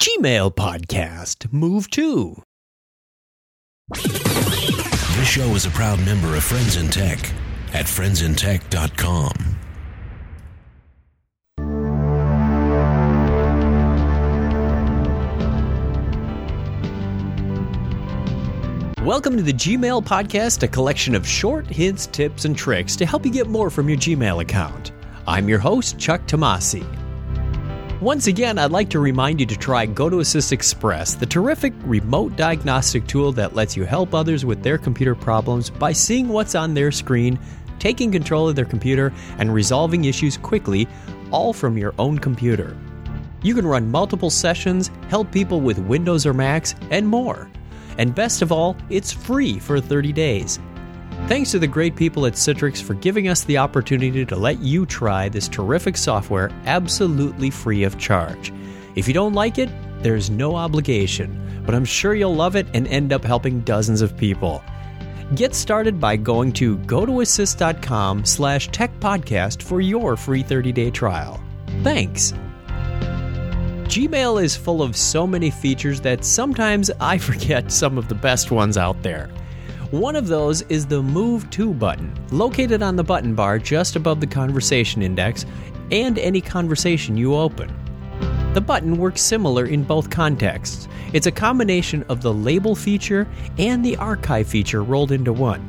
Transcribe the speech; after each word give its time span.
Gmail 0.00 0.54
podcast. 0.54 1.52
Move 1.52 1.90
to. 1.90 2.42
This 3.92 5.28
show 5.28 5.54
is 5.54 5.66
a 5.66 5.70
proud 5.70 6.02
member 6.06 6.34
of 6.36 6.42
Friends 6.42 6.76
in 6.76 6.88
Tech 6.88 7.18
at 7.74 7.84
friendsintech.com. 7.84 9.34
Welcome 19.04 19.36
to 19.36 19.42
the 19.42 19.52
Gmail 19.52 20.02
podcast, 20.02 20.62
a 20.62 20.68
collection 20.68 21.14
of 21.14 21.28
short 21.28 21.66
hints, 21.66 22.06
tips, 22.06 22.46
and 22.46 22.56
tricks 22.56 22.96
to 22.96 23.04
help 23.04 23.26
you 23.26 23.32
get 23.32 23.48
more 23.48 23.68
from 23.68 23.90
your 23.90 23.98
Gmail 23.98 24.40
account. 24.40 24.92
I'm 25.26 25.46
your 25.46 25.58
host, 25.58 25.98
Chuck 25.98 26.22
Tomasi. 26.22 26.99
Once 28.00 28.28
again, 28.28 28.56
I'd 28.56 28.70
like 28.70 28.88
to 28.90 28.98
remind 28.98 29.40
you 29.40 29.46
to 29.46 29.58
try 29.58 29.86
GoToAssist 29.86 30.52
Express, 30.52 31.16
the 31.16 31.26
terrific 31.26 31.74
remote 31.82 32.34
diagnostic 32.34 33.06
tool 33.06 33.30
that 33.32 33.54
lets 33.54 33.76
you 33.76 33.84
help 33.84 34.14
others 34.14 34.42
with 34.42 34.62
their 34.62 34.78
computer 34.78 35.14
problems 35.14 35.68
by 35.68 35.92
seeing 35.92 36.28
what's 36.28 36.54
on 36.54 36.72
their 36.72 36.90
screen, 36.92 37.38
taking 37.78 38.10
control 38.10 38.48
of 38.48 38.56
their 38.56 38.64
computer, 38.64 39.12
and 39.36 39.52
resolving 39.52 40.06
issues 40.06 40.38
quickly, 40.38 40.88
all 41.30 41.52
from 41.52 41.76
your 41.76 41.92
own 41.98 42.18
computer. 42.18 42.74
You 43.42 43.54
can 43.54 43.66
run 43.66 43.90
multiple 43.90 44.30
sessions, 44.30 44.90
help 45.10 45.30
people 45.30 45.60
with 45.60 45.78
Windows 45.78 46.24
or 46.24 46.32
Macs, 46.32 46.74
and 46.90 47.06
more. 47.06 47.50
And 47.98 48.14
best 48.14 48.40
of 48.40 48.50
all, 48.50 48.78
it's 48.88 49.12
free 49.12 49.58
for 49.58 49.78
30 49.78 50.10
days. 50.14 50.58
Thanks 51.28 51.52
to 51.52 51.60
the 51.60 51.66
great 51.66 51.94
people 51.94 52.26
at 52.26 52.32
Citrix 52.32 52.82
for 52.82 52.94
giving 52.94 53.28
us 53.28 53.44
the 53.44 53.58
opportunity 53.58 54.26
to 54.26 54.36
let 54.36 54.60
you 54.60 54.84
try 54.84 55.28
this 55.28 55.46
terrific 55.46 55.96
software 55.96 56.50
absolutely 56.66 57.50
free 57.50 57.84
of 57.84 57.98
charge. 57.98 58.52
If 58.96 59.06
you 59.06 59.14
don't 59.14 59.34
like 59.34 59.58
it, 59.58 59.70
there's 60.02 60.28
no 60.28 60.56
obligation, 60.56 61.62
but 61.64 61.74
I'm 61.74 61.84
sure 61.84 62.14
you'll 62.14 62.34
love 62.34 62.56
it 62.56 62.66
and 62.74 62.88
end 62.88 63.12
up 63.12 63.22
helping 63.22 63.60
dozens 63.60 64.00
of 64.00 64.16
people. 64.16 64.64
Get 65.36 65.54
started 65.54 66.00
by 66.00 66.16
going 66.16 66.52
to 66.54 66.76
gotoassist.com 66.78 68.24
slash 68.24 68.68
techpodcast 68.70 69.62
for 69.62 69.80
your 69.80 70.16
free 70.16 70.42
30-day 70.42 70.90
trial. 70.90 71.40
Thanks! 71.84 72.32
Gmail 73.90 74.42
is 74.42 74.56
full 74.56 74.82
of 74.82 74.96
so 74.96 75.26
many 75.26 75.50
features 75.50 76.00
that 76.00 76.24
sometimes 76.24 76.90
I 77.00 77.18
forget 77.28 77.70
some 77.70 77.98
of 77.98 78.08
the 78.08 78.14
best 78.16 78.50
ones 78.50 78.76
out 78.76 79.00
there. 79.02 79.30
One 79.90 80.14
of 80.14 80.28
those 80.28 80.62
is 80.68 80.86
the 80.86 81.02
Move 81.02 81.50
To 81.50 81.74
button, 81.74 82.14
located 82.30 82.80
on 82.80 82.94
the 82.94 83.02
button 83.02 83.34
bar 83.34 83.58
just 83.58 83.96
above 83.96 84.20
the 84.20 84.26
conversation 84.28 85.02
index 85.02 85.44
and 85.90 86.16
any 86.16 86.40
conversation 86.40 87.16
you 87.16 87.34
open. 87.34 87.74
The 88.54 88.60
button 88.60 88.98
works 88.98 89.20
similar 89.20 89.66
in 89.66 89.82
both 89.82 90.08
contexts. 90.08 90.86
It's 91.12 91.26
a 91.26 91.32
combination 91.32 92.04
of 92.08 92.22
the 92.22 92.32
label 92.32 92.76
feature 92.76 93.26
and 93.58 93.84
the 93.84 93.96
archive 93.96 94.46
feature 94.46 94.84
rolled 94.84 95.10
into 95.10 95.32
one. 95.32 95.60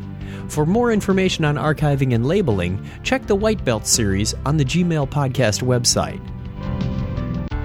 For 0.50 0.68
more 0.68 0.92
information 0.92 1.44
on 1.44 1.56
archiving 1.56 2.14
and 2.14 2.28
labeling, 2.28 2.88
check 3.02 3.26
the 3.26 3.34
White 3.34 3.66
Belt 3.66 3.88
series 3.88 4.36
on 4.46 4.56
the 4.56 4.66
Gmail 4.66 5.10
Podcast 5.10 5.64
website. 5.64 6.22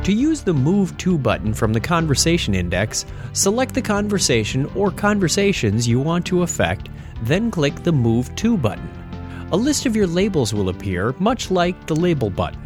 To 0.06 0.12
use 0.12 0.42
the 0.42 0.54
Move 0.54 0.96
To 0.98 1.18
button 1.18 1.52
from 1.52 1.72
the 1.72 1.80
Conversation 1.80 2.54
Index, 2.54 3.06
select 3.32 3.74
the 3.74 3.82
conversation 3.82 4.66
or 4.76 4.92
conversations 4.92 5.88
you 5.88 5.98
want 5.98 6.24
to 6.26 6.42
affect, 6.42 6.90
then 7.22 7.50
click 7.50 7.82
the 7.82 7.90
Move 7.90 8.32
To 8.36 8.56
button. 8.56 8.88
A 9.50 9.56
list 9.56 9.84
of 9.84 9.96
your 9.96 10.06
labels 10.06 10.54
will 10.54 10.68
appear, 10.68 11.12
much 11.18 11.50
like 11.50 11.88
the 11.88 11.96
Label 11.96 12.30
button. 12.30 12.60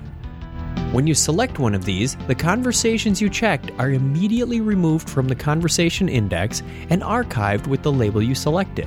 When 0.93 1.07
you 1.07 1.15
select 1.15 1.59
one 1.59 1.75
of 1.75 1.87
these, 1.87 2.15
the 2.27 2.35
conversations 2.35 3.23
you 3.23 3.31
checked 3.31 3.71
are 3.79 3.93
immediately 3.93 4.61
removed 4.61 5.09
from 5.09 5.27
the 5.27 5.35
Conversation 5.35 6.11
Index 6.11 6.63
and 6.91 7.01
archived 7.01 7.69
with 7.69 7.83
the 7.83 7.91
label 7.91 8.21
you 8.21 8.35
selected. 8.35 8.87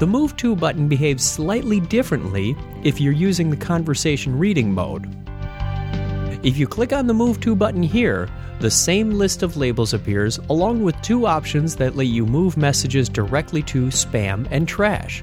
The 0.00 0.08
Move 0.08 0.36
To 0.38 0.56
button 0.56 0.88
behaves 0.88 1.22
slightly 1.22 1.78
differently 1.78 2.56
if 2.82 3.00
you're 3.00 3.12
using 3.12 3.48
the 3.48 3.56
Conversation 3.56 4.36
Reading 4.36 4.74
mode. 4.74 5.22
If 6.42 6.58
you 6.58 6.66
click 6.66 6.92
on 6.92 7.06
the 7.06 7.14
Move 7.14 7.40
To 7.42 7.54
button 7.54 7.84
here, 7.84 8.28
the 8.58 8.70
same 8.70 9.10
list 9.10 9.44
of 9.44 9.56
labels 9.56 9.94
appears 9.94 10.38
along 10.50 10.82
with 10.82 11.00
two 11.00 11.24
options 11.24 11.76
that 11.76 11.94
let 11.94 12.08
you 12.08 12.26
move 12.26 12.56
messages 12.56 13.08
directly 13.08 13.62
to 13.62 13.86
spam 13.86 14.48
and 14.50 14.66
trash. 14.66 15.22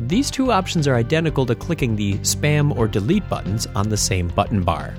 These 0.00 0.30
two 0.30 0.52
options 0.52 0.86
are 0.86 0.96
identical 0.96 1.46
to 1.46 1.54
clicking 1.54 1.96
the 1.96 2.18
spam 2.18 2.76
or 2.76 2.88
delete 2.88 3.26
buttons 3.26 3.66
on 3.74 3.88
the 3.88 3.96
same 3.96 4.28
button 4.28 4.62
bar. 4.62 4.94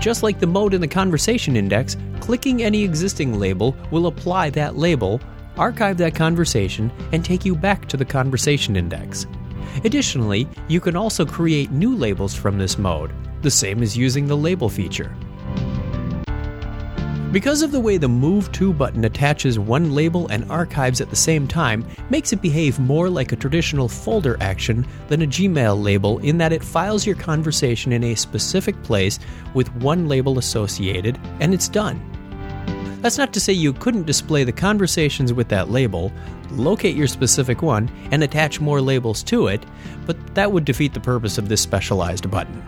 Just 0.00 0.22
like 0.22 0.40
the 0.40 0.46
mode 0.46 0.72
in 0.72 0.80
the 0.80 0.88
conversation 0.88 1.56
index, 1.56 1.98
clicking 2.20 2.62
any 2.62 2.82
existing 2.84 3.38
label 3.38 3.76
will 3.90 4.06
apply 4.06 4.48
that 4.50 4.78
label, 4.78 5.20
archive 5.58 5.98
that 5.98 6.14
conversation, 6.14 6.90
and 7.12 7.22
take 7.22 7.44
you 7.44 7.54
back 7.54 7.86
to 7.88 7.98
the 7.98 8.04
conversation 8.04 8.76
index. 8.76 9.26
Additionally, 9.84 10.48
you 10.68 10.80
can 10.80 10.96
also 10.96 11.24
create 11.24 11.70
new 11.70 11.94
labels 11.94 12.34
from 12.34 12.58
this 12.58 12.78
mode, 12.78 13.12
the 13.42 13.50
same 13.50 13.82
as 13.82 13.96
using 13.96 14.26
the 14.26 14.36
label 14.36 14.68
feature. 14.68 15.14
Because 17.34 17.62
of 17.62 17.72
the 17.72 17.80
way 17.80 17.96
the 17.96 18.06
Move 18.06 18.52
To 18.52 18.72
button 18.72 19.04
attaches 19.04 19.58
one 19.58 19.92
label 19.92 20.28
and 20.28 20.48
archives 20.48 21.00
at 21.00 21.10
the 21.10 21.16
same 21.16 21.48
time, 21.48 21.84
makes 22.08 22.32
it 22.32 22.40
behave 22.40 22.78
more 22.78 23.10
like 23.10 23.32
a 23.32 23.36
traditional 23.36 23.88
folder 23.88 24.36
action 24.40 24.86
than 25.08 25.22
a 25.22 25.26
Gmail 25.26 25.82
label 25.82 26.18
in 26.20 26.38
that 26.38 26.52
it 26.52 26.62
files 26.62 27.04
your 27.04 27.16
conversation 27.16 27.90
in 27.90 28.04
a 28.04 28.14
specific 28.14 28.80
place 28.84 29.18
with 29.52 29.74
one 29.78 30.06
label 30.06 30.38
associated, 30.38 31.18
and 31.40 31.52
it's 31.52 31.68
done. 31.68 32.13
That's 33.00 33.18
not 33.18 33.32
to 33.34 33.40
say 33.40 33.52
you 33.52 33.72
couldn't 33.72 34.06
display 34.06 34.44
the 34.44 34.52
conversations 34.52 35.32
with 35.32 35.48
that 35.48 35.70
label, 35.70 36.12
locate 36.50 36.96
your 36.96 37.06
specific 37.06 37.62
one, 37.62 37.90
and 38.10 38.22
attach 38.22 38.60
more 38.60 38.80
labels 38.80 39.22
to 39.24 39.48
it, 39.48 39.64
but 40.06 40.34
that 40.34 40.52
would 40.52 40.64
defeat 40.64 40.94
the 40.94 41.00
purpose 41.00 41.38
of 41.38 41.48
this 41.48 41.60
specialized 41.60 42.30
button. 42.30 42.62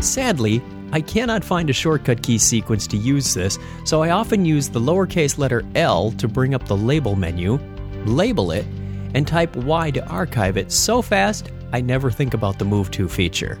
Sadly, 0.00 0.62
I 0.92 1.00
cannot 1.00 1.42
find 1.42 1.70
a 1.70 1.72
shortcut 1.72 2.22
key 2.22 2.38
sequence 2.38 2.86
to 2.88 2.96
use 2.96 3.34
this, 3.34 3.58
so 3.84 4.02
I 4.02 4.10
often 4.10 4.44
use 4.44 4.68
the 4.68 4.80
lowercase 4.80 5.38
letter 5.38 5.64
L 5.74 6.12
to 6.12 6.28
bring 6.28 6.54
up 6.54 6.66
the 6.66 6.76
label 6.76 7.16
menu, 7.16 7.58
label 8.04 8.50
it, 8.50 8.66
and 9.14 9.26
type 9.26 9.56
Y 9.56 9.90
to 9.92 10.06
archive 10.06 10.56
it 10.56 10.70
so 10.70 11.00
fast 11.00 11.50
I 11.72 11.80
never 11.80 12.10
think 12.10 12.34
about 12.34 12.58
the 12.58 12.64
Move 12.66 12.90
To 12.92 13.08
feature. 13.08 13.58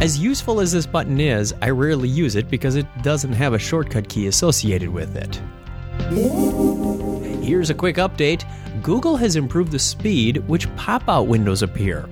As 0.00 0.18
useful 0.18 0.60
as 0.60 0.72
this 0.72 0.86
button 0.86 1.20
is, 1.20 1.52
I 1.60 1.68
rarely 1.68 2.08
use 2.08 2.34
it 2.34 2.48
because 2.48 2.74
it 2.74 2.86
doesn't 3.02 3.34
have 3.34 3.52
a 3.52 3.58
shortcut 3.58 4.08
key 4.08 4.28
associated 4.28 4.88
with 4.88 5.14
it. 5.14 5.38
Here's 7.44 7.68
a 7.68 7.74
quick 7.74 7.96
update 7.96 8.44
Google 8.82 9.18
has 9.18 9.36
improved 9.36 9.72
the 9.72 9.78
speed 9.78 10.38
which 10.48 10.74
pop 10.74 11.06
out 11.06 11.26
windows 11.26 11.60
appear. 11.60 12.08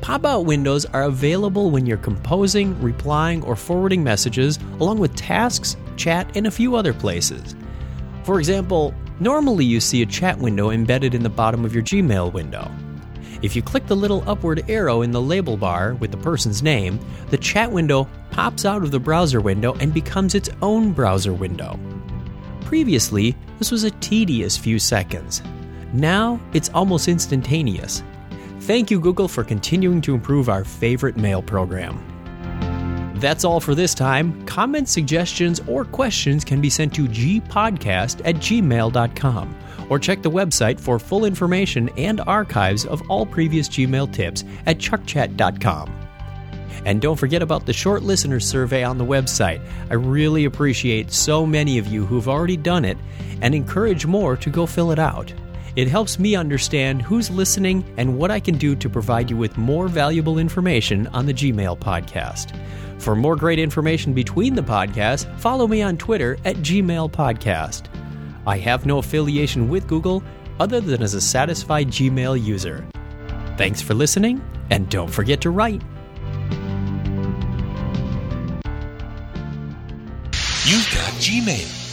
Pop 0.00 0.26
out 0.26 0.44
windows 0.44 0.86
are 0.86 1.04
available 1.04 1.70
when 1.70 1.86
you're 1.86 1.98
composing, 1.98 2.78
replying, 2.82 3.44
or 3.44 3.54
forwarding 3.54 4.02
messages, 4.02 4.58
along 4.80 4.98
with 4.98 5.14
tasks, 5.14 5.76
chat, 5.96 6.36
and 6.36 6.48
a 6.48 6.50
few 6.50 6.74
other 6.74 6.92
places. 6.92 7.54
For 8.24 8.40
example, 8.40 8.92
normally 9.20 9.64
you 9.64 9.78
see 9.78 10.02
a 10.02 10.06
chat 10.06 10.36
window 10.38 10.70
embedded 10.70 11.14
in 11.14 11.22
the 11.22 11.30
bottom 11.30 11.64
of 11.64 11.72
your 11.72 11.84
Gmail 11.84 12.32
window. 12.32 12.68
If 13.44 13.54
you 13.54 13.60
click 13.60 13.86
the 13.86 13.94
little 13.94 14.24
upward 14.26 14.64
arrow 14.70 15.02
in 15.02 15.10
the 15.10 15.20
label 15.20 15.58
bar 15.58 15.96
with 15.96 16.10
the 16.10 16.16
person's 16.16 16.62
name, 16.62 16.98
the 17.28 17.36
chat 17.36 17.70
window 17.70 18.08
pops 18.30 18.64
out 18.64 18.82
of 18.82 18.90
the 18.90 18.98
browser 18.98 19.42
window 19.42 19.74
and 19.80 19.92
becomes 19.92 20.34
its 20.34 20.48
own 20.62 20.92
browser 20.92 21.34
window. 21.34 21.78
Previously, 22.62 23.36
this 23.58 23.70
was 23.70 23.84
a 23.84 23.90
tedious 23.90 24.56
few 24.56 24.78
seconds. 24.78 25.42
Now, 25.92 26.40
it's 26.54 26.70
almost 26.70 27.06
instantaneous. 27.06 28.02
Thank 28.60 28.90
you, 28.90 28.98
Google, 28.98 29.28
for 29.28 29.44
continuing 29.44 30.00
to 30.00 30.14
improve 30.14 30.48
our 30.48 30.64
favorite 30.64 31.18
mail 31.18 31.42
program. 31.42 32.02
That's 33.16 33.44
all 33.44 33.60
for 33.60 33.74
this 33.74 33.92
time. 33.92 34.46
Comments, 34.46 34.90
suggestions, 34.90 35.60
or 35.68 35.84
questions 35.84 36.46
can 36.46 36.62
be 36.62 36.70
sent 36.70 36.94
to 36.94 37.06
gpodcast 37.06 38.22
at 38.24 38.36
gmail.com 38.36 39.54
or 39.88 39.98
check 39.98 40.22
the 40.22 40.30
website 40.30 40.78
for 40.80 40.98
full 40.98 41.24
information 41.24 41.90
and 41.96 42.20
archives 42.20 42.84
of 42.86 43.02
all 43.10 43.26
previous 43.26 43.68
Gmail 43.68 44.12
tips 44.12 44.44
at 44.66 44.78
chuckchat.com. 44.78 45.92
And 46.84 47.00
don't 47.00 47.16
forget 47.16 47.42
about 47.42 47.66
the 47.66 47.72
short 47.72 48.02
listener 48.02 48.40
survey 48.40 48.84
on 48.84 48.98
the 48.98 49.04
website. 49.04 49.60
I 49.90 49.94
really 49.94 50.44
appreciate 50.44 51.12
so 51.12 51.46
many 51.46 51.78
of 51.78 51.86
you 51.86 52.04
who've 52.04 52.28
already 52.28 52.56
done 52.56 52.84
it 52.84 52.98
and 53.40 53.54
encourage 53.54 54.06
more 54.06 54.36
to 54.36 54.50
go 54.50 54.66
fill 54.66 54.90
it 54.90 54.98
out. 54.98 55.32
It 55.76 55.88
helps 55.88 56.18
me 56.18 56.36
understand 56.36 57.02
who's 57.02 57.30
listening 57.30 57.84
and 57.96 58.16
what 58.16 58.30
I 58.30 58.38
can 58.38 58.56
do 58.56 58.76
to 58.76 58.88
provide 58.88 59.30
you 59.30 59.36
with 59.36 59.58
more 59.58 59.88
valuable 59.88 60.38
information 60.38 61.08
on 61.08 61.26
the 61.26 61.34
Gmail 61.34 61.78
podcast. 61.78 62.56
For 63.00 63.16
more 63.16 63.36
great 63.36 63.58
information 63.58 64.14
between 64.14 64.54
the 64.54 64.62
podcasts, 64.62 65.26
follow 65.38 65.66
me 65.66 65.82
on 65.82 65.96
Twitter 65.96 66.38
at 66.44 66.56
Gmail 66.56 67.10
Podcast. 67.10 67.93
I 68.46 68.58
have 68.58 68.86
no 68.86 68.98
affiliation 68.98 69.68
with 69.68 69.86
Google 69.86 70.22
other 70.60 70.80
than 70.80 71.02
as 71.02 71.14
a 71.14 71.20
satisfied 71.20 71.88
Gmail 71.88 72.42
user. 72.42 72.86
Thanks 73.56 73.80
for 73.80 73.94
listening, 73.94 74.42
and 74.70 74.88
don't 74.88 75.10
forget 75.10 75.40
to 75.42 75.50
write. 75.50 75.82
You've 80.66 80.90
got 80.92 81.12
Gmail. 81.20 81.83